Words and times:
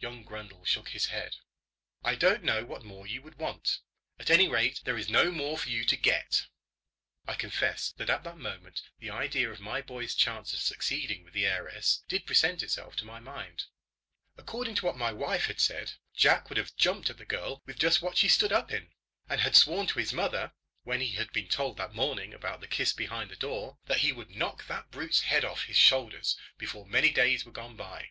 Young 0.00 0.24
Grundle 0.24 0.64
shook 0.64 0.88
his 0.88 1.06
head. 1.14 1.36
"I 2.02 2.16
don't 2.16 2.42
know 2.42 2.64
what 2.64 2.82
more 2.82 3.06
you 3.06 3.22
would 3.22 3.36
want. 3.38 3.78
At 4.18 4.28
any 4.28 4.48
rate, 4.48 4.80
there 4.82 4.98
is 4.98 5.08
no 5.08 5.30
more 5.30 5.56
for 5.56 5.68
you 5.68 5.84
to 5.84 5.96
get." 5.96 6.46
I 7.28 7.34
confess 7.36 7.92
that 7.92 8.10
at 8.10 8.24
that 8.24 8.36
moment 8.36 8.82
the 8.98 9.10
idea 9.10 9.48
of 9.48 9.60
my 9.60 9.80
boy's 9.80 10.16
chance 10.16 10.52
of 10.52 10.58
succeeding 10.58 11.22
with 11.22 11.34
the 11.34 11.46
heiress 11.46 12.02
did 12.08 12.26
present 12.26 12.64
itself 12.64 12.96
to 12.96 13.04
my 13.04 13.20
mind. 13.20 13.66
According 14.36 14.74
to 14.74 14.86
what 14.86 14.96
my 14.96 15.12
wife 15.12 15.44
had 15.46 15.60
said, 15.60 15.92
Jack 16.16 16.48
would 16.48 16.58
have 16.58 16.74
jumped 16.74 17.08
at 17.08 17.18
the 17.18 17.24
girl 17.24 17.62
with 17.64 17.78
just 17.78 18.02
what 18.02 18.16
she 18.16 18.26
stood 18.26 18.50
up 18.50 18.72
in; 18.72 18.90
and 19.28 19.40
had 19.42 19.54
sworn 19.54 19.86
to 19.86 20.00
his 20.00 20.12
mother, 20.12 20.52
when 20.82 21.00
he 21.00 21.12
had 21.12 21.32
been 21.32 21.46
told 21.46 21.76
that 21.76 21.94
morning 21.94 22.34
about 22.34 22.60
the 22.60 22.66
kiss 22.66 22.92
behind 22.92 23.30
the 23.30 23.36
door, 23.36 23.78
that 23.86 23.98
he 24.00 24.10
would 24.10 24.30
knock 24.34 24.66
that 24.66 24.90
brute's 24.90 25.20
head 25.20 25.44
off 25.44 25.66
his 25.66 25.76
shoulders 25.78 26.36
before 26.58 26.84
many 26.86 27.12
days 27.12 27.44
were 27.44 27.52
gone 27.52 27.76
by. 27.76 28.10